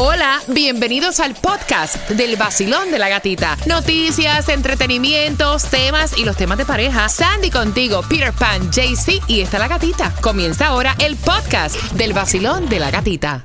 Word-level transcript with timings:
Hola, 0.00 0.38
bienvenidos 0.46 1.18
al 1.18 1.34
podcast 1.34 2.08
del 2.10 2.36
vacilón 2.36 2.92
de 2.92 3.00
la 3.00 3.08
gatita. 3.08 3.56
Noticias, 3.66 4.48
entretenimientos, 4.48 5.64
temas 5.64 6.16
y 6.16 6.24
los 6.24 6.36
temas 6.36 6.56
de 6.56 6.64
pareja. 6.64 7.08
Sandy 7.08 7.50
contigo, 7.50 8.02
Peter 8.08 8.32
Pan, 8.32 8.70
JC 8.70 9.20
y 9.26 9.40
está 9.40 9.58
la 9.58 9.66
gatita. 9.66 10.14
Comienza 10.20 10.68
ahora 10.68 10.94
el 11.00 11.16
podcast 11.16 11.74
del 11.94 12.12
vacilón 12.12 12.68
de 12.68 12.78
la 12.78 12.92
gatita. 12.92 13.44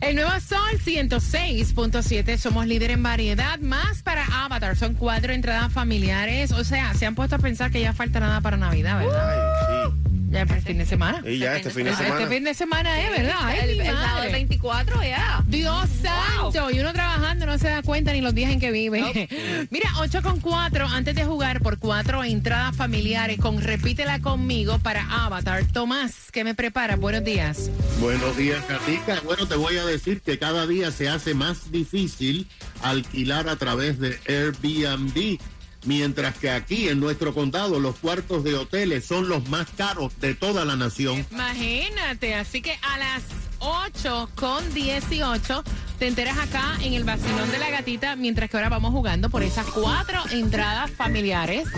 El 0.00 0.14
nuevo 0.14 0.30
Sol 0.38 0.78
106.7, 0.84 2.38
somos 2.38 2.64
líder 2.68 2.92
en 2.92 3.02
variedad, 3.02 3.58
más 3.58 4.02
para 4.02 4.24
Avatar, 4.44 4.76
son 4.76 4.94
cuatro 4.94 5.32
entradas 5.32 5.72
familiares, 5.72 6.52
o 6.52 6.62
sea, 6.62 6.94
se 6.94 7.06
han 7.06 7.16
puesto 7.16 7.34
a 7.34 7.38
pensar 7.40 7.72
que 7.72 7.80
ya 7.80 7.92
falta 7.92 8.20
nada 8.20 8.40
para 8.40 8.56
Navidad, 8.56 9.00
¿verdad? 9.00 9.30
Ay, 9.68 9.90
sí. 9.90 10.01
Ya 10.32 10.46
para 10.46 10.58
el 10.60 10.64
fin 10.64 10.78
de 10.78 10.86
semana. 10.86 11.22
Y 11.28 11.38
ya 11.38 11.56
este 11.56 11.68
fin 11.70 11.84
de 11.84 11.90
Este 11.90 12.04
semana. 12.04 12.26
fin 12.26 12.44
de 12.44 12.54
semana 12.54 13.00
es, 13.02 13.10
¿verdad? 13.10 13.34
Ay, 13.42 13.58
el, 13.62 13.76
mi 13.76 13.80
el 13.80 13.86
sábado 13.94 14.14
madre. 14.16 14.32
24 14.32 15.02
ya. 15.02 15.44
Dios 15.46 15.88
santo, 16.02 16.70
y 16.70 16.80
uno 16.80 16.92
trabajando 16.94 17.44
no 17.44 17.58
se 17.58 17.68
da 17.68 17.82
cuenta 17.82 18.12
ni 18.14 18.22
los 18.22 18.34
días 18.34 18.50
en 18.50 18.58
que 18.58 18.70
vive. 18.70 19.28
Mira, 19.70 19.90
8 19.98 20.22
con 20.22 20.40
4, 20.40 20.86
antes 20.88 21.14
de 21.14 21.24
jugar 21.26 21.60
por 21.60 21.78
cuatro 21.78 22.24
entradas 22.24 22.74
familiares 22.74 23.38
con 23.38 23.60
Repítela 23.60 24.20
conmigo 24.20 24.78
para 24.78 25.02
Avatar. 25.24 25.64
Tomás, 25.70 26.30
¿qué 26.32 26.44
me 26.44 26.54
prepara? 26.54 26.96
Buenos 26.96 27.24
días. 27.24 27.70
Buenos 28.00 28.34
días, 28.36 28.64
Katica. 28.64 29.20
Bueno, 29.24 29.46
te 29.46 29.56
voy 29.56 29.76
a 29.76 29.84
decir 29.84 30.22
que 30.22 30.38
cada 30.38 30.66
día 30.66 30.90
se 30.92 31.10
hace 31.10 31.34
más 31.34 31.70
difícil 31.70 32.48
alquilar 32.82 33.50
a 33.50 33.56
través 33.56 33.98
de 33.98 34.18
Airbnb, 34.26 35.38
mientras 35.84 36.36
que 36.36 36.50
aquí 36.50 36.88
en 36.88 37.00
nuestro 37.00 37.34
condado 37.34 37.80
los 37.80 37.96
cuartos 37.96 38.44
de 38.44 38.54
hoteles 38.54 39.04
son 39.04 39.28
los 39.28 39.48
más 39.48 39.66
caros 39.76 40.12
de 40.20 40.34
toda 40.34 40.64
la 40.64 40.76
nación. 40.76 41.26
Imagínate, 41.30 42.34
así 42.34 42.62
que 42.62 42.78
a 42.82 42.98
las 42.98 43.22
8 43.58 44.30
con 44.34 44.74
18 44.74 45.64
te 45.98 46.08
enteras 46.08 46.36
acá 46.38 46.76
en 46.82 46.94
el 46.94 47.04
vacilón 47.04 47.52
de 47.52 47.58
la 47.58 47.70
gatita, 47.70 48.16
mientras 48.16 48.50
que 48.50 48.56
ahora 48.56 48.68
vamos 48.68 48.90
jugando 48.90 49.30
por 49.30 49.44
esas 49.44 49.66
cuatro 49.66 50.20
entradas 50.32 50.90
familiares 50.90 51.68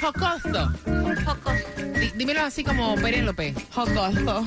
jocoso. 0.00 0.72
Pocos. 1.24 1.73
Dí- 1.94 2.12
Dímelo 2.14 2.42
así 2.42 2.62
como 2.64 2.94
Penélope. 2.96 3.54
Jocoso. 3.74 4.44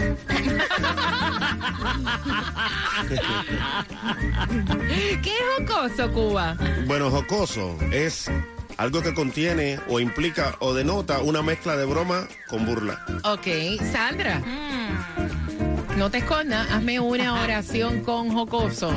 ¿Qué 5.24 5.32
es 5.32 5.68
jocoso, 5.68 6.12
Cuba? 6.12 6.56
Bueno, 6.86 7.10
jocoso 7.10 7.78
es 7.92 8.30
algo 8.78 9.02
que 9.02 9.14
contiene 9.14 9.80
o 9.88 10.00
implica 10.00 10.56
o 10.60 10.74
denota 10.74 11.20
una 11.20 11.42
mezcla 11.42 11.76
de 11.78 11.86
broma 11.86 12.28
con 12.48 12.66
burla. 12.66 13.04
Ok, 13.24 13.48
Sandra. 13.92 14.40
Mm. 14.40 15.98
No 15.98 16.12
te 16.12 16.20
escondas, 16.20 16.70
hazme 16.72 17.00
una 17.00 17.42
oración 17.42 18.02
con 18.02 18.30
jocoso. 18.32 18.92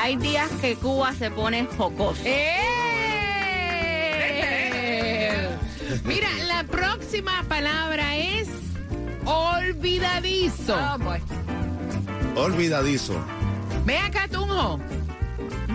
Hay 0.00 0.16
días 0.16 0.48
que 0.60 0.76
Cuba 0.76 1.12
se 1.14 1.30
pone 1.30 1.66
jocoso. 1.76 2.20
¡Eh! 2.24 2.67
Mira, 6.04 6.28
la 6.46 6.64
próxima 6.64 7.42
palabra 7.48 8.16
es 8.16 8.48
olvidadizo. 9.24 10.76
Oh, 10.76 10.98
boy. 10.98 11.20
Olvidadizo. 12.36 13.18
Ve 13.84 13.98
acá, 13.98 14.28
Tunjo. 14.28 14.78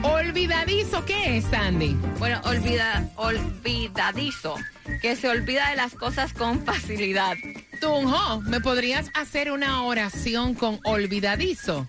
Olvidadizo, 0.03 1.03
¿qué 1.05 1.37
es, 1.37 1.45
Sandy? 1.45 1.97
Bueno, 2.19 2.41
olvida, 2.45 3.09
olvidadizo. 3.15 4.55
Que 5.01 5.15
se 5.15 5.29
olvida 5.29 5.69
de 5.69 5.77
las 5.77 5.93
cosas 5.93 6.33
con 6.33 6.63
facilidad. 6.65 7.35
Tunjo, 7.79 8.41
¿me 8.41 8.59
podrías 8.61 9.09
hacer 9.13 9.51
una 9.51 9.83
oración 9.83 10.53
con 10.53 10.79
olvidadizo? 10.83 11.87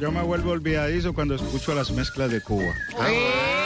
Yo 0.00 0.10
me 0.10 0.22
vuelvo 0.22 0.50
olvidadizo 0.50 1.12
cuando 1.12 1.34
escucho 1.34 1.74
las 1.74 1.90
mezclas 1.90 2.30
de 2.30 2.40
Cuba. 2.40 2.74
¡Eh! 3.06 3.63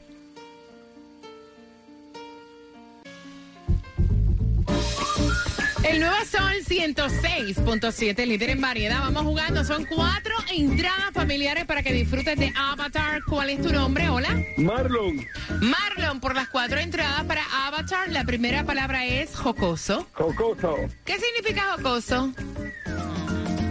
El 5.93 5.99
nuevo 5.99 6.15
Sol 6.25 6.55
106.7, 6.67 8.25
líder 8.25 8.49
en 8.49 8.61
variedad. 8.61 9.01
Vamos 9.01 9.21
jugando. 9.21 9.63
Son 9.63 9.85
cuatro 9.85 10.33
entradas 10.51 11.11
familiares 11.13 11.65
para 11.65 11.83
que 11.83 11.93
disfrutes 11.93 12.35
de 12.35 12.51
Avatar. 12.55 13.21
¿Cuál 13.29 13.51
es 13.51 13.61
tu 13.61 13.71
nombre? 13.71 14.09
Hola. 14.09 14.43
Marlon, 14.57 15.23
Marlon, 15.61 16.19
por 16.19 16.33
las 16.33 16.47
cuatro 16.47 16.79
entradas 16.79 17.23
para 17.25 17.43
Avatar, 17.67 18.09
la 18.09 18.23
primera 18.23 18.63
palabra 18.63 19.05
es 19.05 19.35
jocoso. 19.35 20.07
jocoso. 20.13 20.77
¿Qué 21.05 21.19
significa 21.19 21.75
jocoso? 21.77 22.33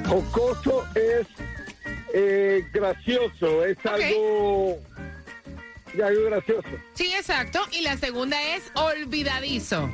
Jocoso 0.07 0.87
es 0.95 1.27
eh, 2.15 2.65
gracioso, 2.73 3.65
es 3.65 3.79
algo, 3.85 4.79
algo 6.01 6.25
gracioso. 6.27 6.69
Sí, 6.95 7.13
exacto. 7.15 7.59
Y 7.73 7.81
la 7.81 7.97
segunda 7.97 8.41
es 8.55 8.63
olvidadizo. 8.75 9.93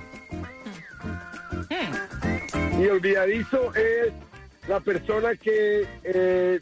Y 2.78 2.86
olvidadizo 2.86 3.74
es 3.74 4.12
la 4.68 4.80
persona 4.80 5.34
que 5.34 5.86
eh, 6.04 6.60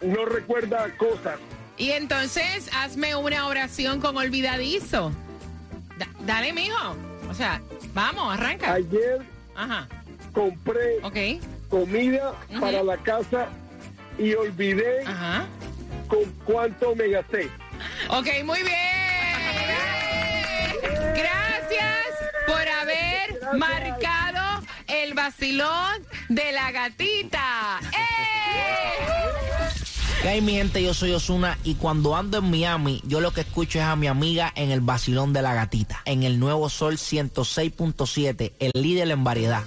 no 0.00 0.24
recuerda 0.24 0.88
cosas. 0.96 1.38
Y 1.76 1.90
entonces, 1.92 2.68
hazme 2.74 3.14
una 3.14 3.46
oración 3.46 4.00
con 4.00 4.16
olvidadizo. 4.16 5.12
Da- 5.98 6.08
dale, 6.20 6.52
mijo. 6.52 6.96
O 7.30 7.34
sea, 7.34 7.60
vamos, 7.94 8.34
arranca. 8.34 8.72
Ayer 8.72 9.18
Ajá. 9.54 9.86
compré 10.32 10.98
Ok. 11.02 11.16
comida 11.68 12.32
para 12.60 12.82
la 12.82 12.96
casa 12.96 13.48
y 14.18 14.34
olvidé 14.34 15.02
Ajá. 15.06 15.46
con 16.08 16.24
cuánto 16.44 16.94
me 16.96 17.08
gasté. 17.08 17.48
Ok, 18.08 18.26
muy 18.44 18.62
bien. 18.62 18.76
Gracias 21.14 22.06
por 22.46 22.66
haber 22.68 23.38
marcado 23.58 24.15
vacilón 25.26 26.06
de 26.28 26.52
la 26.52 26.70
gatita. 26.70 27.80
¡Eh! 27.82 27.96
¿Qué 30.22 30.40
mi 30.40 30.52
gente? 30.52 30.80
Yo 30.80 30.94
soy 30.94 31.10
Osuna 31.12 31.58
y 31.64 31.74
cuando 31.74 32.14
ando 32.14 32.38
en 32.38 32.48
Miami, 32.48 33.02
yo 33.04 33.20
lo 33.20 33.32
que 33.32 33.40
escucho 33.40 33.80
es 33.80 33.84
a 33.84 33.96
mi 33.96 34.06
amiga 34.06 34.52
en 34.54 34.70
el 34.70 34.80
vacilón 34.80 35.32
de 35.32 35.42
la 35.42 35.52
gatita, 35.52 36.00
en 36.04 36.22
el 36.22 36.38
nuevo 36.38 36.68
Sol 36.68 36.96
106.7, 36.96 38.52
el 38.60 38.70
líder 38.80 39.10
en 39.10 39.24
variedad. 39.24 39.64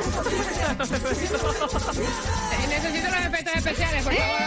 Necesito 2.68 3.08
los 3.10 3.26
efectos 3.26 3.54
especiales, 3.56 4.04
por 4.04 4.14
favor. 4.14 4.40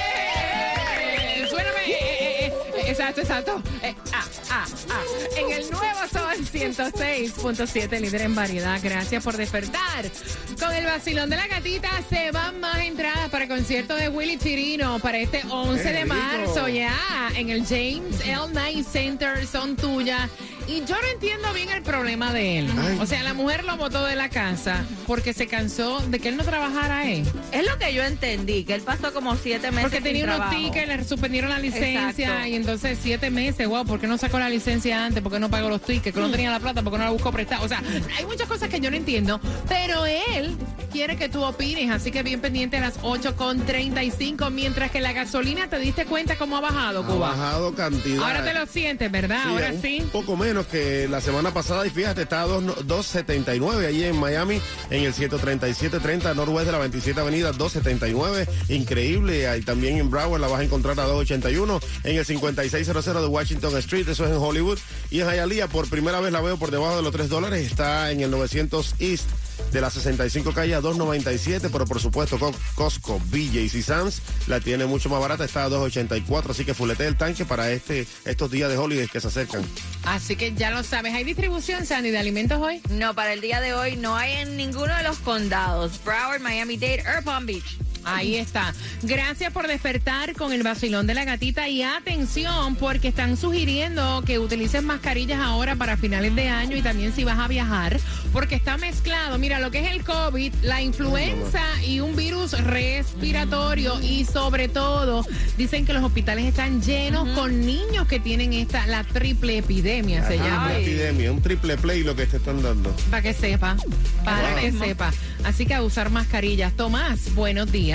¡Eh! 0.00 1.46
Suéname. 1.48 1.80
eh, 1.86 2.46
eh, 2.46 2.52
Exacto, 2.88 3.20
exacto. 3.20 3.62
Eh, 3.82 3.94
ah, 4.12 4.24
ah, 4.50 4.64
ah. 4.90 5.02
En 5.36 5.52
el 5.52 5.70
nuevo 5.70 6.00
Sol 6.12 6.34
106.7, 6.52 8.00
líder 8.00 8.22
en 8.22 8.34
variedad. 8.34 8.80
Gracias 8.82 9.22
por 9.22 9.36
despertar. 9.36 10.10
Con 10.58 10.72
el 10.74 10.84
vacilón 10.86 11.30
de 11.30 11.36
la 11.36 11.46
gatita 11.46 11.88
se 12.08 12.30
van 12.32 12.58
más 12.60 12.78
entradas 12.80 13.28
para 13.30 13.44
el 13.44 13.50
concierto 13.50 13.94
de 13.94 14.08
Willy 14.08 14.38
Chirino 14.38 14.98
para 14.98 15.18
este 15.18 15.42
11 15.48 15.92
de 15.92 16.04
marzo 16.04 16.66
ya 16.68 17.30
en 17.36 17.50
el 17.50 17.64
James 17.64 18.20
L. 18.24 18.48
Knight 18.50 18.84
Center. 18.86 19.46
Son 19.46 19.76
tuyas. 19.76 20.28
Y 20.70 20.84
yo 20.86 20.94
no 21.00 21.08
entiendo 21.12 21.52
bien 21.52 21.68
el 21.70 21.82
problema 21.82 22.32
de 22.32 22.58
él. 22.60 22.70
Ay. 22.78 22.98
O 23.00 23.06
sea, 23.06 23.22
la 23.24 23.34
mujer 23.34 23.64
lo 23.64 23.76
botó 23.76 24.04
de 24.04 24.14
la 24.14 24.28
casa 24.28 24.84
porque 25.06 25.32
se 25.32 25.46
cansó 25.48 25.98
de 26.00 26.20
que 26.20 26.28
él 26.28 26.36
no 26.36 26.44
trabajara 26.44 26.98
ahí. 26.98 27.24
Es 27.50 27.66
lo 27.68 27.76
que 27.78 27.92
yo 27.92 28.04
entendí, 28.04 28.62
que 28.64 28.74
él 28.74 28.82
pasó 28.82 29.12
como 29.12 29.34
siete 29.36 29.70
meses 29.70 29.82
Porque 29.82 29.96
sin 29.96 30.04
tenía 30.04 30.24
unos 30.24 30.36
trabajo. 30.36 30.56
tickets, 30.56 30.86
le 30.88 31.04
suspendieron 31.04 31.50
la 31.50 31.58
licencia 31.58 32.10
Exacto. 32.28 32.46
y 32.48 32.54
entonces 32.54 32.98
siete 33.02 33.30
meses, 33.30 33.66
wow, 33.66 33.84
¿por 33.84 33.98
qué 34.00 34.06
no 34.06 34.16
sacó 34.16 34.38
la 34.38 34.48
licencia 34.48 35.04
antes? 35.04 35.22
¿Por 35.22 35.32
qué 35.32 35.40
no 35.40 35.50
pagó 35.50 35.68
los 35.68 35.82
tickets? 35.82 36.14
¿Que 36.14 36.20
no 36.20 36.30
tenía 36.30 36.50
la 36.50 36.60
plata? 36.60 36.82
¿Por 36.82 36.92
qué 36.92 36.98
no 36.98 37.04
la 37.04 37.10
buscó 37.10 37.32
prestada? 37.32 37.62
O 37.64 37.68
sea, 37.68 37.82
hay 38.16 38.24
muchas 38.26 38.46
cosas 38.46 38.68
que 38.68 38.78
yo 38.80 38.90
no 38.90 38.96
entiendo, 38.96 39.40
pero 39.68 40.06
él 40.06 40.56
quiere 40.92 41.16
que 41.16 41.28
tú 41.28 41.42
opines, 41.42 41.90
así 41.90 42.10
que 42.10 42.22
bien 42.22 42.40
pendiente 42.40 42.76
a 42.76 42.80
las 42.80 42.94
8 43.02 43.34
con 43.36 43.64
35, 43.64 44.50
mientras 44.50 44.90
que 44.90 45.00
la 45.00 45.12
gasolina, 45.12 45.68
¿te 45.68 45.78
diste 45.78 46.04
cuenta 46.04 46.36
cómo 46.36 46.56
ha 46.56 46.60
bajado, 46.60 47.00
Ha 47.02 47.06
Cuba? 47.06 47.30
bajado 47.30 47.74
cantidad. 47.74 48.22
Ahora 48.24 48.44
te 48.44 48.54
lo 48.54 48.66
sientes, 48.66 49.10
¿verdad? 49.10 49.40
Sí, 49.44 49.48
Ahora 49.50 49.72
un 49.72 49.82
sí. 49.82 50.02
poco 50.12 50.36
menos 50.36 50.59
que 50.66 51.08
la 51.08 51.20
semana 51.20 51.52
pasada 51.52 51.86
y 51.86 51.90
fíjate, 51.90 52.22
está 52.22 52.42
a 52.42 52.46
dos- 52.46 52.64
2.79 52.86 53.86
allí 53.86 54.04
en 54.04 54.16
Miami, 54.18 54.60
en 54.90 55.04
el 55.04 55.12
137.30 55.14 56.34
Norwest 56.34 56.66
de 56.66 56.72
la 56.72 56.78
27 56.78 57.20
Avenida, 57.20 57.52
2.79, 57.52 58.46
increíble. 58.68 59.48
Ahí 59.48 59.62
también 59.62 59.98
en 59.98 60.10
Broward 60.10 60.40
la 60.40 60.48
vas 60.48 60.60
a 60.60 60.64
encontrar 60.64 60.98
a 61.00 61.06
2.81, 61.06 61.80
en 62.04 62.16
el 62.16 62.24
5600 62.24 63.04
de 63.04 63.26
Washington 63.26 63.76
Street, 63.78 64.08
eso 64.08 64.24
es 64.24 64.30
en 64.30 64.36
Hollywood. 64.38 64.78
Y 65.10 65.20
en 65.20 65.28
Hialeah, 65.30 65.68
por 65.68 65.88
primera 65.88 66.20
vez 66.20 66.32
la 66.32 66.40
veo 66.40 66.56
por 66.56 66.70
debajo 66.70 66.96
de 66.96 67.02
los 67.02 67.12
3 67.12 67.28
dólares, 67.28 67.66
está 67.66 68.10
en 68.10 68.20
el 68.20 68.30
900 68.30 68.94
East 68.98 69.28
de 69.72 69.80
la 69.80 69.90
65 69.90 70.52
calle 70.52 70.74
a 70.74 70.80
2.97, 70.80 71.68
pero 71.72 71.84
por 71.86 72.00
supuesto 72.00 72.38
Co- 72.38 72.54
Costco, 72.74 73.20
BJ's 73.30 73.74
y 73.74 73.82
Sam's 73.82 74.22
la 74.46 74.60
tiene 74.60 74.86
mucho 74.86 75.08
más 75.08 75.20
barata, 75.20 75.44
está 75.44 75.64
a 75.64 75.68
2.84, 75.68 76.50
así 76.50 76.64
que 76.64 76.74
fulete 76.74 77.06
el 77.06 77.16
tanque 77.16 77.44
para 77.44 77.70
este 77.70 78.06
estos 78.24 78.50
días 78.50 78.68
de 78.70 78.76
holidays 78.78 79.10
que 79.10 79.20
se 79.20 79.28
acercan. 79.28 79.62
Así 80.04 80.36
que 80.36 80.54
ya 80.54 80.70
lo 80.70 80.82
sabes. 80.82 81.14
¿Hay 81.14 81.24
distribución, 81.24 81.86
Sandy, 81.86 82.10
de 82.10 82.18
alimentos 82.18 82.60
hoy? 82.60 82.80
No, 82.90 83.14
para 83.14 83.32
el 83.32 83.40
día 83.40 83.60
de 83.60 83.74
hoy 83.74 83.96
no 83.96 84.16
hay 84.16 84.32
en 84.42 84.56
ninguno 84.56 84.94
de 84.96 85.02
los 85.02 85.18
condados. 85.18 86.00
Broward, 86.04 86.40
Miami-Dade, 86.40 87.04
or 87.06 87.22
Palm 87.22 87.46
Beach. 87.46 87.76
Ahí 88.04 88.36
está. 88.36 88.74
Gracias 89.02 89.52
por 89.52 89.66
despertar 89.68 90.34
con 90.34 90.52
el 90.52 90.62
vacilón 90.62 91.06
de 91.06 91.14
la 91.14 91.24
gatita 91.24 91.68
y 91.68 91.82
atención 91.82 92.76
porque 92.76 93.08
están 93.08 93.36
sugiriendo 93.36 94.22
que 94.26 94.38
utilices 94.38 94.82
mascarillas 94.82 95.40
ahora 95.40 95.76
para 95.76 95.96
finales 95.96 96.34
de 96.34 96.48
año 96.48 96.76
y 96.76 96.82
también 96.82 97.12
si 97.14 97.24
vas 97.24 97.38
a 97.38 97.48
viajar 97.48 97.98
porque 98.32 98.54
está 98.54 98.76
mezclado. 98.76 99.38
Mira, 99.38 99.58
lo 99.60 99.70
que 99.70 99.80
es 99.80 99.90
el 99.92 100.04
COVID, 100.04 100.52
la 100.62 100.82
influenza 100.82 101.62
y 101.86 102.00
un 102.00 102.16
virus 102.16 102.52
respiratorio 102.64 104.00
y 104.00 104.24
sobre 104.24 104.68
todo 104.68 105.24
dicen 105.58 105.84
que 105.84 105.92
los 105.92 106.02
hospitales 106.04 106.44
están 106.46 106.80
llenos 106.82 107.28
con 107.30 107.64
niños 107.66 108.06
que 108.06 108.20
tienen 108.20 108.52
esta, 108.52 108.86
la 108.86 109.04
triple 109.04 109.58
epidemia 109.58 110.26
se 110.26 110.34
Ajá, 110.34 110.44
llama. 110.44 110.64
una 110.66 110.78
epidemia, 110.78 111.32
un 111.32 111.42
triple 111.42 111.76
play 111.76 112.02
lo 112.02 112.14
que 112.16 112.26
te 112.26 112.36
están 112.38 112.62
dando. 112.62 112.90
Para 113.10 113.22
que 113.22 113.34
sepa, 113.34 113.76
para 114.24 114.50
Wow. 114.52 114.60
que 114.60 114.72
sepa. 114.72 115.12
Así 115.44 115.66
que 115.66 115.74
a 115.74 115.82
usar 115.82 116.10
mascarillas. 116.10 116.72
Tomás, 116.74 117.34
buenos 117.34 117.70
días. 117.72 117.89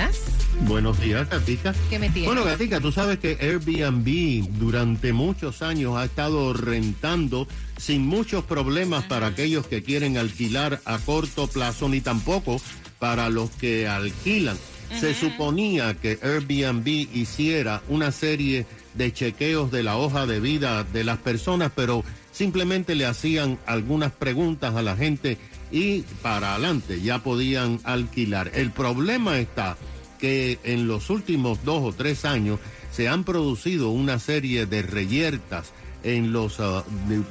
Buenos 0.62 1.00
días, 1.00 1.28
Gatica. 1.28 1.74
¿Qué 1.90 1.98
me 1.98 2.08
tienes? 2.10 2.26
Bueno, 2.26 2.44
Gatica, 2.44 2.80
tú 2.80 2.92
sabes 2.92 3.18
que 3.18 3.38
Airbnb 3.40 4.48
durante 4.58 5.12
muchos 5.12 5.62
años 5.62 5.96
ha 5.96 6.04
estado 6.04 6.52
rentando 6.52 7.46
sin 7.76 8.06
muchos 8.06 8.44
problemas 8.44 9.04
para 9.04 9.28
aquellos 9.28 9.66
que 9.66 9.82
quieren 9.82 10.16
alquilar 10.16 10.80
a 10.84 10.98
corto 10.98 11.46
plazo, 11.46 11.88
ni 11.88 12.00
tampoco 12.00 12.60
para 12.98 13.28
los 13.30 13.50
que 13.50 13.86
alquilan. 13.86 14.56
Se 15.00 15.14
suponía 15.14 15.94
que 15.94 16.18
Airbnb 16.22 16.86
hiciera 16.86 17.82
una 17.88 18.12
serie 18.12 18.66
de 18.94 19.12
chequeos 19.12 19.70
de 19.70 19.82
la 19.82 19.96
hoja 19.96 20.26
de 20.26 20.40
vida 20.40 20.84
de 20.84 21.04
las 21.04 21.18
personas, 21.18 21.72
pero 21.74 22.04
simplemente 22.36 22.94
le 22.94 23.06
hacían 23.06 23.58
algunas 23.64 24.12
preguntas 24.12 24.74
a 24.74 24.82
la 24.82 24.94
gente 24.94 25.38
y 25.72 26.02
para 26.20 26.52
adelante 26.52 27.00
ya 27.00 27.22
podían 27.22 27.80
alquilar. 27.84 28.50
El 28.54 28.72
problema 28.72 29.38
está 29.38 29.78
que 30.18 30.58
en 30.62 30.86
los 30.86 31.08
últimos 31.08 31.64
dos 31.64 31.82
o 31.82 31.92
tres 31.96 32.26
años 32.26 32.60
se 32.92 33.08
han 33.08 33.24
producido 33.24 33.88
una 33.88 34.18
serie 34.18 34.66
de 34.66 34.82
reyertas 34.82 35.72
en 36.02 36.32
las 36.34 36.58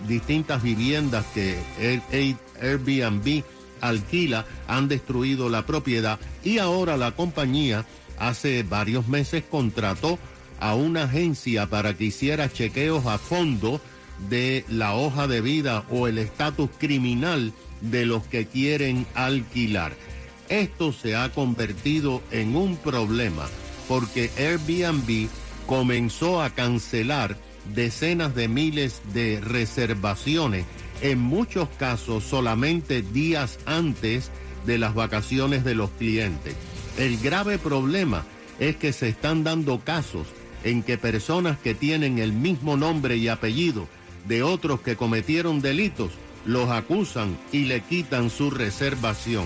distintas 0.08 0.64
viviendas 0.64 1.24
que 1.36 1.56
Air- 1.80 2.02
Air- 2.12 2.38
Airbnb 2.60 3.44
alquila, 3.82 4.46
han 4.68 4.88
destruido 4.88 5.50
la 5.50 5.66
propiedad 5.68 6.20
y 6.44 6.58
ahora 6.58 6.98
la 6.98 7.12
compañía 7.12 7.86
hace 8.18 8.64
varios 8.64 9.08
meses 9.08 9.44
contrató 9.50 10.18
a 10.60 10.74
una 10.74 11.04
agencia 11.04 11.68
para 11.70 11.94
que 11.96 12.06
hiciera 12.06 12.52
chequeos 12.52 13.06
a 13.06 13.18
fondo 13.20 13.80
de 14.30 14.66
la 14.70 14.96
hoja 14.96 15.28
de 15.28 15.42
vida 15.42 15.84
o 15.90 16.08
el 16.08 16.18
estatus 16.18 16.70
criminal 16.78 17.54
de 17.82 18.06
los 18.06 18.24
que 18.26 18.46
quieren 18.46 19.06
alquilar. 19.14 19.94
Esto 20.50 20.94
se 20.94 21.16
ha 21.16 21.32
convertido 21.32 22.22
en 22.32 22.56
un 22.56 22.78
problema 22.78 23.48
porque 23.88 24.32
Airbnb 24.38 25.28
comenzó 25.66 26.42
a 26.42 26.52
cancelar 26.52 27.38
decenas 27.74 28.36
de 28.36 28.48
miles 28.48 29.02
de 29.14 29.42
reservaciones, 29.42 30.66
en 31.02 31.20
muchos 31.20 31.68
casos 31.78 32.24
solamente 32.24 33.02
días 33.02 33.60
antes 33.66 34.32
de 34.66 34.78
las 34.78 34.94
vacaciones 34.94 35.64
de 35.64 35.76
los 35.76 35.90
clientes. 35.92 36.56
El 36.98 37.18
grave 37.18 37.58
problema 37.58 38.24
es 38.60 38.76
que 38.76 38.94
se 38.94 39.10
están 39.10 39.44
dando 39.44 39.80
casos 39.80 40.28
en 40.64 40.84
que 40.84 40.98
personas 40.98 41.58
que 41.60 41.76
tienen 41.76 42.20
el 42.20 42.34
mismo 42.34 42.78
nombre 42.78 43.18
y 43.18 43.28
apellido 43.28 43.88
de 44.28 44.44
otros 44.44 44.82
que 44.82 44.96
cometieron 44.96 45.62
delitos 45.62 46.12
los 46.46 46.70
acusan 46.70 47.38
y 47.52 47.66
le 47.66 47.82
quitan 47.82 48.30
su 48.30 48.50
reservación. 48.52 49.46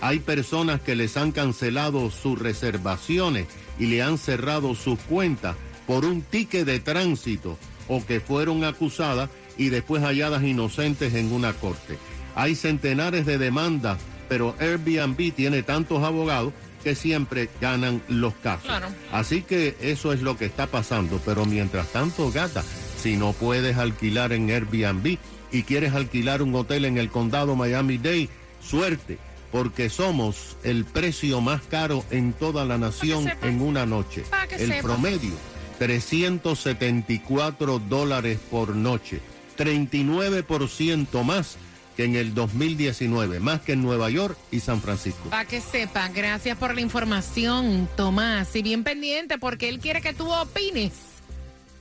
Hay 0.00 0.20
personas 0.20 0.80
que 0.80 0.96
les 0.96 1.16
han 1.16 1.32
cancelado 1.32 2.10
sus 2.10 2.38
reservaciones 2.38 3.46
y 3.78 3.86
le 3.86 4.02
han 4.02 4.18
cerrado 4.18 4.74
sus 4.74 4.98
cuentas 5.00 5.56
por 5.86 6.04
un 6.04 6.22
ticket 6.22 6.64
de 6.64 6.80
tránsito 6.80 7.58
o 7.88 8.04
que 8.04 8.20
fueron 8.20 8.64
acusadas 8.64 9.30
y 9.56 9.70
después 9.70 10.02
halladas 10.02 10.42
inocentes 10.42 11.14
en 11.14 11.32
una 11.32 11.52
corte. 11.52 11.98
Hay 12.34 12.54
centenares 12.54 13.26
de 13.26 13.38
demandas, 13.38 13.98
pero 14.28 14.54
Airbnb 14.60 15.34
tiene 15.34 15.62
tantos 15.62 16.04
abogados 16.04 16.52
que 16.84 16.94
siempre 16.94 17.48
ganan 17.60 18.00
los 18.08 18.34
casos. 18.34 18.66
Claro. 18.66 18.88
Así 19.12 19.42
que 19.42 19.76
eso 19.80 20.12
es 20.12 20.22
lo 20.22 20.36
que 20.38 20.44
está 20.44 20.68
pasando. 20.68 21.20
Pero 21.24 21.44
mientras 21.44 21.88
tanto, 21.88 22.30
gata, 22.30 22.62
si 22.98 23.16
no 23.16 23.32
puedes 23.32 23.76
alquilar 23.76 24.32
en 24.32 24.50
Airbnb 24.50 25.18
y 25.52 25.62
quieres 25.62 25.94
alquilar 25.94 26.42
un 26.42 26.54
hotel 26.54 26.84
en 26.84 26.98
el 26.98 27.10
condado 27.10 27.56
Miami-Dade, 27.56 28.28
suerte, 28.60 29.18
porque 29.50 29.88
somos 29.88 30.56
el 30.64 30.84
precio 30.84 31.40
más 31.40 31.62
caro 31.62 32.04
en 32.10 32.32
toda 32.32 32.64
la 32.64 32.76
nación 32.76 33.30
en 33.42 33.62
una 33.62 33.86
noche. 33.86 34.24
El 34.50 34.68
sepa. 34.68 34.82
promedio, 34.82 35.32
374 35.78 37.78
dólares 37.78 38.38
por 38.50 38.74
noche, 38.74 39.20
39% 39.56 41.22
más 41.22 41.56
que 41.96 42.04
en 42.04 42.16
el 42.16 42.34
2019, 42.34 43.40
más 43.40 43.60
que 43.60 43.72
en 43.72 43.82
Nueva 43.82 44.10
York 44.10 44.36
y 44.50 44.60
San 44.60 44.80
Francisco. 44.80 45.30
Para 45.30 45.46
que 45.46 45.60
sepa, 45.60 46.08
gracias 46.08 46.58
por 46.58 46.74
la 46.74 46.80
información, 46.80 47.88
Tomás. 47.96 48.54
Y 48.54 48.62
bien 48.62 48.84
pendiente, 48.84 49.38
porque 49.38 49.68
él 49.68 49.78
quiere 49.78 50.00
que 50.00 50.12
tú 50.12 50.32
opines 50.32 50.92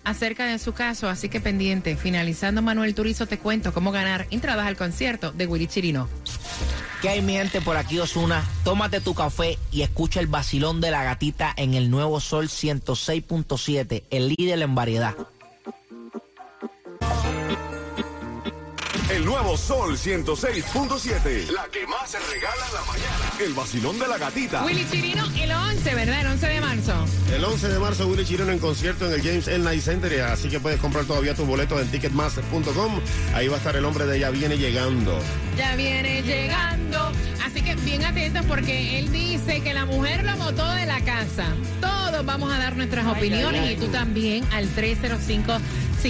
acerca 0.08 0.46
de 0.46 0.58
su 0.58 0.74
caso, 0.74 1.10
así 1.10 1.28
que 1.28 1.42
pendiente. 1.42 1.98
Finalizando 1.98 2.62
Manuel 2.62 2.96
Turizo, 2.96 3.28
te 3.28 3.38
cuento 3.38 3.74
cómo 3.74 3.92
ganar 3.92 4.26
entradas 4.32 4.66
al 4.66 4.78
concierto 4.78 5.34
de 5.34 5.46
Willy 5.46 5.68
Chirino. 5.68 6.08
¿Qué 7.02 7.10
hay 7.10 7.22
mi 7.22 7.34
gente 7.34 7.62
por 7.62 7.76
aquí, 7.78 8.00
Osuna? 8.00 8.44
Tómate 8.64 9.02
tu 9.02 9.14
café 9.14 9.60
y 9.70 9.82
escucha 9.82 10.20
el 10.20 10.28
vacilón 10.28 10.82
de 10.82 10.92
la 10.92 11.04
gatita 11.04 11.54
en 11.56 11.74
el 11.74 11.92
nuevo 11.92 12.20
Sol 12.20 12.48
106.7, 12.48 14.04
el 14.10 14.30
líder 14.30 14.62
en 14.62 14.76
variedad. 14.76 15.16
El 19.18 19.26
nuevo 19.26 19.58
Sol 19.58 19.98
106.7. 19.98 21.50
La 21.50 21.66
que 21.72 21.88
más 21.88 22.12
se 22.12 22.20
regala 22.20 22.68
en 22.68 22.74
la 22.76 22.82
mañana. 22.82 23.34
El 23.40 23.54
vacilón 23.56 23.98
de 23.98 24.08
la 24.08 24.16
gatita. 24.20 24.64
Willy 24.64 24.88
Chirino 24.92 25.26
el 25.36 25.52
11, 25.52 25.96
¿verdad? 25.96 26.22
El 26.22 26.28
11 26.28 26.48
de 26.48 26.62
marzo. 26.62 27.06
El 27.34 27.44
11 27.44 27.68
de 27.68 27.80
marzo, 27.80 28.08
Willy 28.08 28.26
Chirino 28.26 28.52
en 28.52 28.60
concierto 28.60 29.08
en 29.08 29.14
el 29.14 29.24
James 29.24 29.48
L. 29.48 29.62
Knight 29.62 29.82
Center, 29.82 30.22
así 30.22 30.50
que 30.50 30.60
puedes 30.60 30.80
comprar 30.80 31.06
todavía 31.06 31.34
tus 31.34 31.48
boletos 31.48 31.82
en 31.82 31.90
ticketmaster.com. 31.90 33.00
Ahí 33.34 33.48
va 33.48 33.56
a 33.56 33.58
estar 33.58 33.76
el 33.76 33.86
hombre 33.86 34.06
de 34.06 34.18
ella 34.18 34.30
viene 34.30 34.56
llegando. 34.56 35.20
Ya 35.58 35.76
viene 35.76 36.22
llegando. 36.22 37.12
Así 37.44 37.64
que 37.64 37.74
bien 37.74 38.06
atentos 38.06 38.46
porque 38.46 39.00
él 39.00 39.12
dice 39.12 39.64
que 39.64 39.74
la 39.74 39.86
mujer 39.86 40.26
lo 40.26 40.38
botó 40.38 40.72
de 40.74 40.86
la 40.86 41.04
casa. 41.04 41.48
Todo 41.82 41.98
todos 42.12 42.26
vamos 42.26 42.54
a 42.54 42.58
dar 42.58 42.78
nuestras 42.78 43.06
opiniones 43.06 43.70
y 43.70 43.76
tú 43.76 43.88
también 43.88 44.46
al 44.54 44.66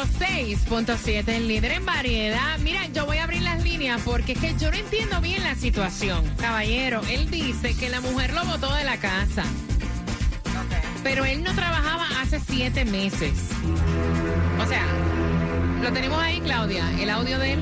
106.7, 0.00 1.28
el 1.28 1.46
líder 1.46 1.72
en 1.72 1.84
variedad. 1.84 2.58
Mira, 2.60 2.86
yo 2.86 3.04
voy 3.04 3.18
a 3.18 3.24
abrir 3.24 3.42
las 3.42 3.62
líneas 3.62 4.00
porque 4.02 4.32
es 4.32 4.38
que 4.38 4.54
yo 4.56 4.70
no 4.70 4.78
entiendo 4.78 5.20
bien 5.20 5.42
la 5.42 5.54
situación. 5.54 6.24
Caballero, 6.38 7.02
él 7.10 7.30
dice 7.30 7.76
que 7.76 7.90
la 7.90 8.00
mujer 8.00 8.32
lo 8.32 8.42
botó 8.46 8.72
de 8.74 8.84
la 8.84 8.96
casa. 8.96 9.44
Pero 11.02 11.26
él 11.26 11.44
no 11.44 11.54
trabajaba 11.54 12.06
hace 12.20 12.40
siete 12.40 12.86
meses. 12.86 13.32
O 14.58 14.64
sea, 14.66 14.86
lo 15.82 15.92
tenemos 15.92 16.18
ahí, 16.22 16.40
Claudia, 16.40 16.90
el 16.98 17.10
audio 17.10 17.38
de 17.38 17.52
él. 17.52 17.60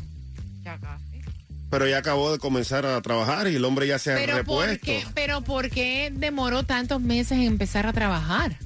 Ya 0.62 0.78
casi. 0.78 1.13
Pero 1.74 1.88
ya 1.88 1.98
acabó 1.98 2.30
de 2.30 2.38
comenzar 2.38 2.86
a 2.86 3.02
trabajar 3.02 3.48
y 3.48 3.56
el 3.56 3.64
hombre 3.64 3.88
ya 3.88 3.98
se 3.98 4.12
ha 4.12 4.14
Pero 4.14 4.44
¿por, 4.44 4.64
repuesto. 4.66 4.86
qué, 4.86 5.04
pero 5.12 5.40
¿por 5.40 5.70
qué 5.70 6.12
demoró 6.14 6.62
tantos 6.62 7.00
meses 7.00 7.32
en 7.32 7.42
empezar 7.42 7.84
a 7.88 7.92
trabajar? 7.92 8.58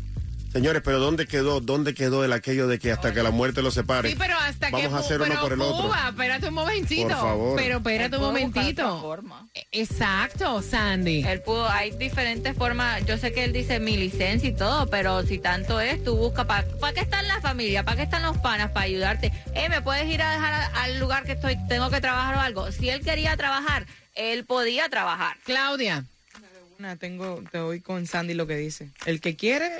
Señores, 0.58 0.82
pero 0.84 0.98
¿dónde 0.98 1.26
quedó? 1.28 1.60
¿Dónde 1.60 1.94
quedó 1.94 2.24
el 2.24 2.32
aquello 2.32 2.66
de 2.66 2.80
que 2.80 2.90
hasta 2.90 3.14
que 3.14 3.22
la 3.22 3.30
muerte 3.30 3.62
los 3.62 3.74
separe? 3.74 4.08
Sí, 4.10 4.16
pero 4.18 4.36
hasta 4.36 4.70
Vamos 4.70 4.88
que... 4.88 4.94
a 4.96 4.98
hacer 4.98 5.22
uno 5.22 5.40
por 5.40 5.52
el 5.52 5.60
otro. 5.60 5.84
Cuba, 5.84 6.08
espérate 6.08 6.48
un 6.48 6.54
momentito. 6.54 7.02
Por 7.06 7.16
favor. 7.16 7.56
Pero 7.56 7.76
espérate 7.76 8.16
un 8.16 8.22
momentito. 8.24 9.00
forma. 9.00 9.46
Exacto, 9.70 10.60
Sandy. 10.60 11.22
Él 11.22 11.42
pudo, 11.42 11.68
hay 11.68 11.92
diferentes 11.92 12.56
formas. 12.56 13.06
Yo 13.06 13.16
sé 13.18 13.32
que 13.32 13.44
él 13.44 13.52
dice 13.52 13.78
mi 13.78 13.96
licencia 13.96 14.48
y 14.48 14.52
todo, 14.52 14.88
pero 14.90 15.22
si 15.22 15.38
tanto 15.38 15.78
es, 15.80 16.02
tú 16.02 16.16
busca 16.16 16.44
para 16.44 16.64
qué 16.92 17.02
están 17.02 17.28
la 17.28 17.40
familia, 17.40 17.84
para 17.84 17.96
qué 17.98 18.02
están 18.02 18.24
los 18.24 18.36
panas, 18.38 18.72
para 18.72 18.86
ayudarte. 18.86 19.30
Eh, 19.54 19.68
me 19.68 19.80
puedes 19.80 20.12
ir 20.12 20.20
a 20.22 20.32
dejar 20.32 20.52
a- 20.54 20.66
al 20.82 20.98
lugar 20.98 21.22
que 21.22 21.32
estoy, 21.34 21.56
tengo 21.68 21.88
que 21.88 22.00
trabajar 22.00 22.34
o 22.34 22.40
algo. 22.40 22.72
Si 22.72 22.88
él 22.90 23.00
quería 23.02 23.36
trabajar, 23.36 23.86
él 24.16 24.44
podía 24.44 24.88
trabajar. 24.88 25.36
Claudia. 25.44 26.04
Una, 26.80 26.96
tengo, 26.96 27.44
te 27.52 27.58
doy 27.58 27.80
con 27.80 28.08
Sandy 28.08 28.34
lo 28.34 28.48
que 28.48 28.56
dice. 28.56 28.90
El 29.06 29.20
que 29.20 29.36
quiere, 29.36 29.70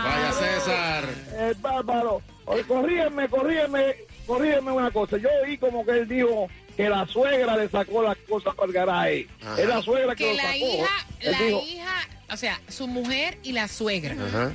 Vaya 0.03 0.31
César. 0.33 1.03
Eh, 1.33 1.53
bárbaro. 1.59 2.21
Oye, 2.45 2.63
corrígeme, 2.63 3.27
corrígeme, 3.29 3.95
corrígeme 4.25 4.71
una 4.71 4.91
cosa. 4.91 5.17
Yo 5.17 5.29
oí 5.43 5.57
como 5.57 5.85
que 5.85 5.91
él 5.91 6.07
dijo 6.07 6.47
que 6.75 6.89
la 6.89 7.05
suegra 7.07 7.57
le 7.57 7.69
sacó 7.69 8.01
las 8.03 8.17
cosas 8.27 8.55
para 8.55 8.67
el 8.67 8.73
garaje. 8.73 9.27
Ajá. 9.41 9.61
Es 9.61 9.67
la 9.67 9.81
suegra 9.81 10.15
que, 10.15 10.23
Que 10.25 10.31
lo 10.31 10.37
la 10.37 10.43
sacó. 10.43 10.55
hija, 10.55 11.05
Él 11.19 11.31
la 11.31 11.39
dijo, 11.39 11.61
hija, 11.67 12.07
o 12.31 12.37
sea, 12.37 12.59
su 12.67 12.87
mujer 12.87 13.37
y 13.43 13.51
la 13.51 13.67
suegra. 13.67 14.13
Ajá. 14.13 14.51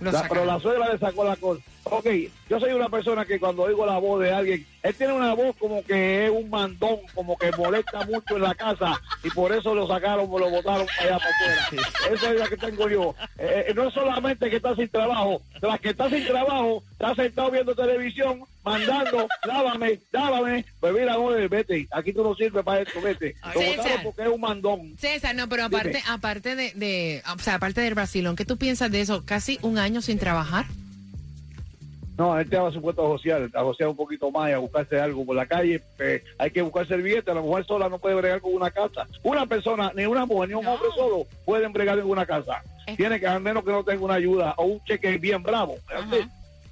Lo 0.00 0.12
la- 0.12 0.26
pero 0.28 0.44
la 0.44 0.60
suegra 0.60 0.92
le 0.92 0.98
sacó 0.98 1.24
la 1.24 1.36
cosa. 1.36 1.62
Ok, 1.88 2.06
yo 2.50 2.58
soy 2.58 2.72
una 2.72 2.88
persona 2.88 3.24
que 3.24 3.38
cuando 3.38 3.62
oigo 3.62 3.86
la 3.86 3.98
voz 3.98 4.20
de 4.20 4.32
alguien, 4.32 4.66
él 4.82 4.94
tiene 4.96 5.12
una 5.12 5.34
voz 5.34 5.54
como 5.56 5.84
que 5.84 6.24
es 6.26 6.30
un 6.32 6.50
mandón, 6.50 6.98
como 7.14 7.38
que 7.38 7.52
molesta 7.52 8.04
mucho 8.06 8.34
en 8.36 8.42
la 8.42 8.56
casa 8.56 9.00
y 9.22 9.30
por 9.30 9.52
eso 9.52 9.72
lo 9.72 9.86
sacaron, 9.86 10.28
lo 10.28 10.50
botaron 10.50 10.86
allá 10.98 11.16
para 11.18 11.30
afuera. 11.30 11.88
Esa 12.12 12.30
es 12.32 12.40
la 12.40 12.48
que 12.48 12.56
tengo 12.56 12.88
yo. 12.88 13.14
Eh, 13.38 13.66
eh, 13.68 13.72
no 13.74 13.86
es 13.86 13.94
solamente 13.94 14.50
que 14.50 14.56
está 14.56 14.74
sin 14.74 14.88
trabajo, 14.88 15.40
la 15.62 15.78
que 15.78 15.90
está 15.90 16.10
sin 16.10 16.26
trabajo 16.26 16.82
está 16.90 17.14
sentado 17.14 17.52
viendo 17.52 17.72
televisión, 17.76 18.40
mandando, 18.64 19.28
lávame, 19.46 20.00
lávame. 20.10 20.64
Pues 20.80 20.92
mira, 20.92 21.16
oye, 21.18 21.46
vete, 21.46 21.86
aquí 21.92 22.12
tú 22.12 22.24
no 22.24 22.34
sirves 22.34 22.64
para 22.64 22.80
esto, 22.82 23.00
vete. 23.00 23.36
Lo 23.54 23.60
César. 23.60 23.76
botaron 23.76 24.02
porque 24.02 24.22
es 24.22 24.28
un 24.28 24.40
mandón. 24.40 24.96
César, 24.98 25.36
no, 25.36 25.48
pero 25.48 25.66
aparte, 25.66 25.88
Dime. 25.90 26.02
aparte 26.08 26.56
de, 26.56 26.72
de, 26.74 27.22
o 27.32 27.38
sea, 27.38 27.54
aparte 27.54 27.80
del 27.80 27.94
Brasilón, 27.94 28.34
¿qué 28.34 28.44
tú 28.44 28.56
piensas 28.56 28.90
de 28.90 29.02
eso? 29.02 29.22
¿Casi 29.24 29.60
un 29.62 29.78
año 29.78 29.85
sin 30.02 30.18
trabajar? 30.18 30.66
No, 32.18 32.38
él 32.38 32.48
te 32.48 32.56
va 32.56 32.72
supuesto 32.72 33.04
a 33.04 33.08
josear, 33.08 33.50
a 33.52 33.60
josear 33.60 33.90
un 33.90 33.96
poquito 33.96 34.30
más 34.30 34.48
y 34.48 34.52
a 34.54 34.58
buscarse 34.58 34.98
algo 34.98 35.26
por 35.26 35.36
la 35.36 35.44
calle. 35.44 35.82
eh, 35.98 36.24
hay 36.38 36.50
que 36.50 36.62
buscar 36.62 36.88
servilleta. 36.88 37.34
La 37.34 37.42
mujer 37.42 37.66
sola 37.66 37.90
no 37.90 37.98
puede 37.98 38.14
bregar 38.14 38.40
con 38.40 38.54
una 38.54 38.70
casa. 38.70 39.06
Una 39.22 39.44
persona, 39.44 39.92
ni 39.94 40.06
una 40.06 40.24
mujer, 40.24 40.48
ni 40.48 40.54
un 40.54 40.64
No. 40.64 40.72
hombre 40.72 40.88
solo 40.96 41.26
pueden 41.44 41.74
bregar 41.74 41.98
en 41.98 42.06
una 42.06 42.24
casa. 42.24 42.62
Es- 42.86 42.96
Tiene 42.96 43.20
que, 43.20 43.26
al 43.26 43.40
menos 43.42 43.62
que 43.64 43.70
no 43.70 43.84
tenga 43.84 44.02
una 44.02 44.14
ayuda 44.14 44.54
o 44.56 44.64
un 44.64 44.84
cheque 44.84 45.18
bien 45.18 45.42
bravo. 45.42 45.76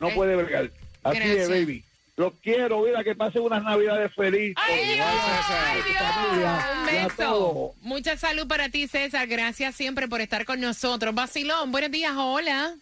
No 0.00 0.08
Eh, 0.08 0.14
puede 0.14 0.34
bregar. 0.34 0.70
Así 1.02 1.18
gracias. 1.18 1.36
es, 1.36 1.48
baby. 1.50 1.84
Los 2.16 2.32
quiero, 2.42 2.80
mira, 2.82 3.04
que 3.04 3.14
pasen 3.14 3.42
unas 3.42 3.62
navidades 3.64 4.14
felices. 4.14 4.54
¡Ay, 4.66 4.94
Dios! 4.94 5.06
¡Ay, 5.06 5.80
Tu 5.82 5.88
Dios! 5.88 6.02
familia, 6.02 6.68
Un 6.80 6.94
y 6.94 6.98
a 6.98 7.02
beso. 7.08 7.16
todos. 7.18 7.70
Mucha 7.82 8.16
salud 8.16 8.46
para 8.46 8.68
ti, 8.70 8.86
César. 8.88 9.26
Gracias 9.26 9.74
siempre 9.74 10.08
por 10.08 10.22
estar 10.22 10.46
con 10.46 10.58
nosotros. 10.60 11.14
Vacilón, 11.14 11.70
buenos 11.70 11.90
días, 11.90 12.12
hola. 12.16 12.76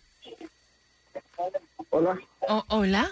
Hola. 1.90 2.18
Hola, 2.68 3.10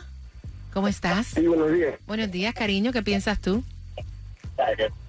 ¿cómo 0.73 0.88
estás? 0.88 1.28
Sí, 1.28 1.47
buenos 1.47 1.73
días. 1.73 1.95
Buenos 2.07 2.30
días, 2.30 2.54
cariño. 2.54 2.92
¿Qué 2.92 3.02
piensas 3.02 3.40
tú? 3.40 3.62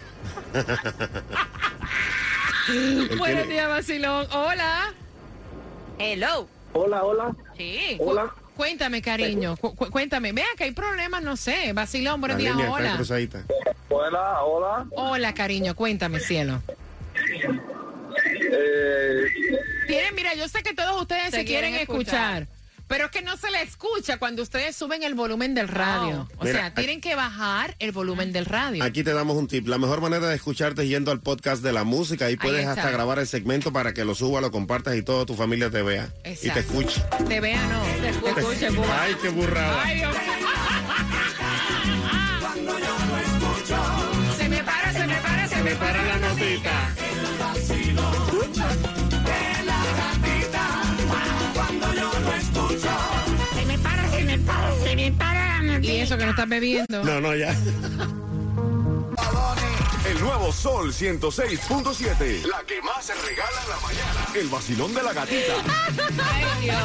buenos 3.18 3.48
días, 3.48 3.68
Vacilón. 3.68 4.26
Hola. 4.32 4.94
Hello. 5.98 6.48
Hola, 6.72 7.04
hola. 7.04 7.36
Sí. 7.56 7.98
Hola. 8.00 8.32
Cuéntame, 8.62 9.00
cariño. 9.00 9.56
cu- 9.56 9.72
cu- 9.76 9.88
cuéntame. 9.88 10.32
Vea 10.32 10.44
que 10.56 10.64
hay 10.64 10.72
problemas, 10.72 11.22
no 11.22 11.36
sé. 11.36 11.72
Vacilón, 11.72 12.20
buenos 12.20 12.38
La 12.38 12.42
días, 12.42 12.56
línea 12.56 12.66
está 12.66 12.76
hola. 12.76 12.96
Hola, 13.88 14.42
hola. 14.42 14.86
Hola, 14.96 15.32
cariño. 15.32 15.76
Cuéntame, 15.76 16.18
cielo. 16.18 16.60
Eh, 18.50 19.22
Tienen, 19.86 20.12
mira, 20.16 20.34
yo 20.34 20.48
sé 20.48 20.64
que 20.64 20.74
todos 20.74 21.00
ustedes 21.00 21.26
se, 21.30 21.38
Se 21.38 21.44
quieren, 21.44 21.70
quieren 21.70 21.88
escuchar. 21.88 22.42
escuchar. 22.42 22.57
Pero 22.88 23.04
es 23.04 23.10
que 23.10 23.20
no 23.22 23.36
se 23.36 23.50
le 23.50 23.60
escucha 23.62 24.16
cuando 24.18 24.42
ustedes 24.42 24.74
suben 24.74 25.02
el 25.02 25.14
volumen 25.14 25.54
del 25.54 25.68
radio. 25.68 26.26
O 26.38 26.44
Mira, 26.44 26.58
sea, 26.58 26.66
aquí- 26.66 26.76
tienen 26.82 27.00
que 27.02 27.14
bajar 27.14 27.76
el 27.78 27.92
volumen 27.92 28.32
del 28.32 28.46
radio. 28.46 28.82
Aquí 28.82 29.04
te 29.04 29.12
damos 29.12 29.36
un 29.36 29.46
tip. 29.46 29.68
La 29.68 29.76
mejor 29.78 30.00
manera 30.00 30.26
de 30.26 30.34
escucharte 30.36 30.82
es 30.82 30.88
yendo 30.88 31.10
al 31.10 31.20
podcast 31.20 31.62
de 31.62 31.72
la 31.72 31.84
música. 31.84 32.24
Ahí 32.26 32.36
puedes 32.36 32.60
está. 32.60 32.72
hasta 32.72 32.90
grabar 32.90 33.18
el 33.18 33.26
segmento 33.26 33.72
para 33.72 33.92
que 33.92 34.04
lo 34.06 34.14
suba, 34.14 34.40
lo 34.40 34.50
compartas 34.50 34.96
y 34.96 35.02
toda 35.02 35.26
tu 35.26 35.34
familia 35.34 35.70
te 35.70 35.82
vea 35.82 36.12
y 36.24 36.48
te 36.48 36.60
escuche. 36.60 37.02
Te 37.28 37.40
vea, 37.40 37.62
no. 37.68 37.82
Te 38.00 38.08
escuche, 38.40 38.68
Cuba. 38.74 39.02
Ay, 39.02 39.16
qué 39.20 39.28
burrada. 39.28 39.82
Ay, 39.84 39.96
Dios 39.98 40.12
mío. 40.12 40.28
Se 44.38 44.48
me 44.48 44.64
para, 44.64 44.92
se 44.92 45.06
me 45.06 45.14
para, 45.16 45.48
se 45.48 45.62
me 45.62 45.74
para 45.76 45.97
eso 56.08 56.16
que 56.16 56.24
no 56.24 56.30
estás 56.30 56.48
bebiendo. 56.48 57.04
No, 57.04 57.20
no, 57.20 57.36
ya. 57.36 57.54
El 60.06 60.20
nuevo 60.20 60.50
Sol 60.50 60.90
106.7. 60.90 62.46
La 62.46 62.62
que 62.66 62.80
más 62.80 63.04
se 63.04 63.14
regala 63.14 63.62
en 63.62 63.68
la 63.68 63.80
mañana. 63.80 64.26
El 64.34 64.48
vacilón 64.48 64.94
de 64.94 65.02
la 65.02 65.12
gatita. 65.12 65.52
Ay, 66.32 66.44
Dios. 66.62 66.78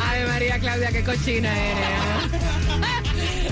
Ay, 0.00 0.24
María 0.24 0.60
Claudia, 0.60 0.92
qué 0.92 1.02
cochina 1.02 1.52
eres. 1.52 2.32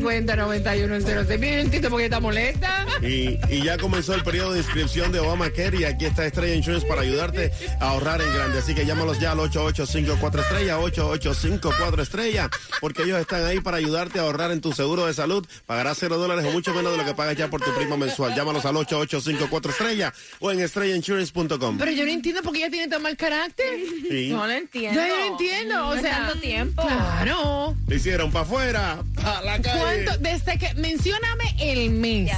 305-550-9106. 0.07 1.39
Mira, 1.39 1.55
yo 1.57 1.61
entiendo 1.61 1.91
por 1.91 1.99
qué 1.99 2.05
está 2.05 2.21
molesta. 2.21 2.87
Y, 3.03 3.39
y 3.51 3.63
ya 3.65 3.77
comenzó 3.79 4.15
el 4.15 4.23
periodo 4.23 4.53
de 4.53 4.61
inscripción 4.61 5.13
de 5.13 5.19
Obamacare 5.21 5.79
y 5.81 5.85
aquí 5.85 6.05
está 6.07 6.27
Estrella 6.27 6.55
Insurance 6.55 6.87
para 6.87 7.03
ayudarte 7.03 7.53
a 7.81 7.89
ahorrar 7.91 8.21
en 8.23 8.33
grande. 8.35 8.59
Así 8.59 8.75
que 8.75 8.85
llámalos 8.87 9.19
ya 9.21 9.33
al 9.33 9.41
8854 9.41 10.41
Estrella, 10.43 10.79
8854 10.79 12.03
Estrella, 12.03 12.51
porque 12.81 13.03
ellos 13.03 13.19
están 13.21 13.45
ahí 13.45 13.61
para 13.61 13.77
ayudarte 13.79 14.19
a 14.19 14.23
ahorrar 14.23 14.51
en 14.53 14.61
tu 14.61 14.73
seguro 14.73 15.07
de 15.07 15.15
salud. 15.15 15.47
Pagarás 15.67 15.99
cero 16.01 16.17
dólares 16.19 16.45
o 16.47 16.51
mucho 16.51 16.73
menos 16.75 16.93
de 16.93 16.99
lo 16.99 17.05
que 17.05 17.15
pagas 17.15 17.37
ya 17.37 17.49
por 17.49 17.61
tu 17.61 17.73
prima 17.75 17.97
mensual. 17.97 18.35
Llámalos 18.35 18.65
al 18.65 18.77
8854 18.77 19.71
Estrella 19.73 20.13
o 20.41 20.51
en 20.51 20.61
estrellainsurance.com. 20.61 21.79
Pero 21.79 21.91
yo 21.93 22.05
no 22.05 22.11
entiendo 22.11 22.43
por 22.43 22.53
qué 22.53 22.59
ella 22.61 22.71
tiene 22.71 22.89
tan 22.89 23.03
mal 23.03 23.17
carácter. 23.17 23.67
Sí. 24.09 24.31
No 24.31 24.47
lo 24.47 24.53
entiendo. 24.53 25.01
Yo 25.01 25.07
no 25.07 25.25
entiendo, 25.27 25.89
o 25.89 25.95
No 25.95 26.01
sea, 26.01 26.19
tanto 26.19 26.39
tiempo. 26.41 26.83
Claro. 26.83 27.46
Le 27.89 27.97
hicieron 27.97 28.31
para 28.31 28.45
afuera, 28.45 28.99
a 29.23 29.43
la 29.43 29.61
calle. 29.61 30.05
¿Cuánto? 30.05 30.19
Desde 30.19 30.59
que. 30.59 30.75
Mencióname 30.75 31.55
el 31.59 31.91
mes. 31.91 32.31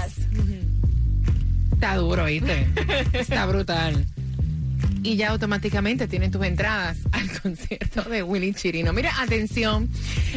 Está 1.73 1.97
duro, 1.97 2.25
¿viste? 2.25 2.69
Está 3.13 3.47
brutal. 3.47 4.05
Y 5.03 5.17
ya 5.17 5.31
automáticamente 5.31 6.07
tienen 6.09 6.31
tus 6.31 6.45
entradas 6.45 6.99
al 7.13 7.41
concierto 7.41 8.03
de 8.03 8.23
Willy 8.23 8.55
Chirino. 8.55 8.93
Mira, 8.93 9.13
atención, 9.21 9.89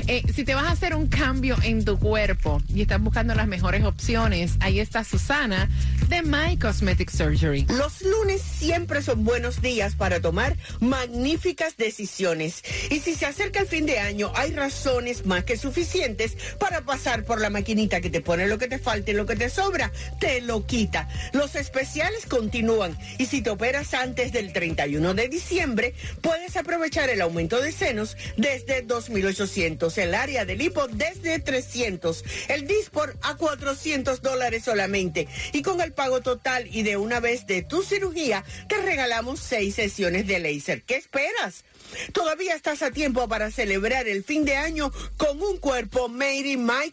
eh, 0.07 0.23
si 0.33 0.43
te 0.43 0.55
vas 0.55 0.65
a 0.65 0.71
hacer 0.71 0.95
un 0.95 1.07
cambio 1.07 1.57
en 1.63 1.83
tu 1.83 1.99
cuerpo 1.99 2.61
y 2.73 2.81
estás 2.81 3.01
buscando 3.01 3.35
las 3.35 3.47
mejores 3.47 3.83
opciones, 3.83 4.53
ahí 4.59 4.79
está 4.79 5.03
Susana 5.03 5.69
de 6.07 6.21
My 6.21 6.57
Cosmetic 6.57 7.09
Surgery. 7.09 7.65
Los 7.69 8.01
lunes 8.01 8.41
siempre 8.41 9.01
son 9.01 9.23
buenos 9.23 9.61
días 9.61 9.95
para 9.95 10.19
tomar 10.19 10.55
magníficas 10.79 11.77
decisiones. 11.77 12.63
Y 12.89 12.99
si 12.99 13.15
se 13.15 13.25
acerca 13.25 13.61
el 13.61 13.67
fin 13.67 13.85
de 13.85 13.99
año, 13.99 14.31
hay 14.35 14.53
razones 14.53 15.25
más 15.25 15.43
que 15.43 15.57
suficientes 15.57 16.37
para 16.59 16.81
pasar 16.81 17.23
por 17.23 17.41
la 17.41 17.49
maquinita 17.49 18.01
que 18.01 18.09
te 18.09 18.21
pone 18.21 18.47
lo 18.47 18.57
que 18.57 18.67
te 18.67 18.79
falta 18.79 19.11
y 19.11 19.13
lo 19.13 19.25
que 19.25 19.35
te 19.35 19.49
sobra, 19.49 19.91
te 20.19 20.41
lo 20.41 20.65
quita. 20.65 21.09
Los 21.33 21.55
especiales 21.55 22.25
continúan. 22.25 22.97
Y 23.17 23.25
si 23.25 23.41
te 23.41 23.49
operas 23.49 23.93
antes 23.93 24.21
Desde 24.21 24.50
el 24.51 24.75
31 24.75 25.13
de 25.13 25.29
diciembre 25.29 25.93
puedes 26.21 26.57
aprovechar 26.57 27.09
el 27.09 27.21
aumento 27.21 27.61
de 27.61 27.71
senos 27.71 28.17
desde 28.35 28.85
2.800, 28.85 29.97
el 29.97 30.13
área 30.13 30.43
del 30.45 30.61
hipo 30.61 30.87
desde 30.87 31.39
300, 31.39 32.23
el 32.49 32.67
Dispor 32.67 33.17
a 33.21 33.35
400 33.35 34.21
dólares 34.21 34.65
solamente. 34.65 35.27
Y 35.53 35.61
con 35.61 35.79
el 35.79 35.93
pago 35.93 36.21
total 36.21 36.67
y 36.67 36.83
de 36.83 36.97
una 36.97 37.19
vez 37.19 37.47
de 37.47 37.61
tu 37.61 37.81
cirugía, 37.81 38.43
te 38.67 38.77
regalamos 38.77 39.39
seis 39.39 39.75
sesiones 39.75 40.27
de 40.27 40.39
láser. 40.39 40.83
¿Qué 40.83 40.95
esperas? 40.95 41.63
Todavía 42.13 42.55
estás 42.55 42.81
a 42.81 42.91
tiempo 42.91 43.27
para 43.27 43.51
celebrar 43.51 44.07
el 44.07 44.23
fin 44.23 44.45
de 44.45 44.55
año 44.55 44.91
con 45.17 45.41
un 45.41 45.57
cuerpo 45.57 46.09
made 46.09 46.47
in 46.47 46.65
my 46.65 46.89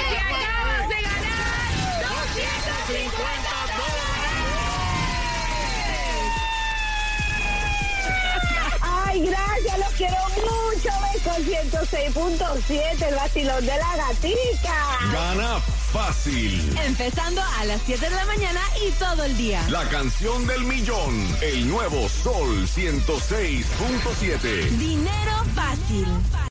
Ay, 9.16 9.24
gracias, 9.24 9.78
los 9.78 9.88
quiero 9.96 10.16
mucho. 10.36 10.90
Con 11.24 11.40
106.7, 11.42 13.08
el 13.08 13.14
vacilón 13.14 13.64
de 13.64 13.72
la 13.78 13.96
gatica. 13.96 14.98
Gana 15.10 15.58
fácil. 15.90 16.76
Empezando 16.84 17.40
a 17.58 17.64
las 17.64 17.80
7 17.86 18.10
de 18.10 18.14
la 18.14 18.26
mañana 18.26 18.60
y 18.86 18.90
todo 18.92 19.24
el 19.24 19.34
día. 19.38 19.66
La 19.70 19.88
canción 19.88 20.46
del 20.46 20.64
millón. 20.64 21.34
El 21.40 21.66
nuevo 21.66 22.06
Sol 22.10 22.68
106.7. 22.68 24.68
Dinero 24.76 25.44
fácil. 25.54 26.06